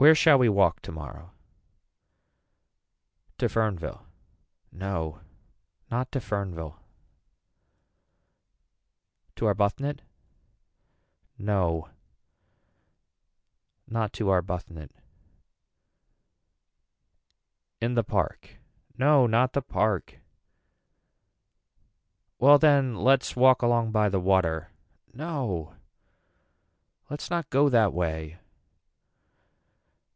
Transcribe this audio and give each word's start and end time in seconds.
Where 0.00 0.14
shall 0.14 0.38
we 0.38 0.48
walk 0.48 0.80
tomorrow. 0.80 1.32
To 3.38 3.46
Fernville. 3.48 4.06
No 4.70 5.18
not 5.90 6.12
to 6.12 6.20
Fernville. 6.20 6.78
To 9.34 9.46
Arbuthnot. 9.46 9.98
No 11.36 11.90
not 13.88 14.12
to 14.12 14.28
Arbuthnot. 14.28 14.92
In 17.80 17.94
the 17.94 18.04
park. 18.04 18.58
No 18.96 19.26
not 19.26 19.52
the 19.52 19.62
park. 19.62 20.20
Well 22.38 22.60
then 22.60 22.94
let's 22.94 23.34
walk 23.34 23.62
along 23.62 23.90
by 23.90 24.08
the 24.10 24.20
water. 24.20 24.70
No 25.12 25.74
let's 27.10 27.30
not 27.30 27.50
go 27.50 27.68
that 27.68 27.92
way. 27.92 28.38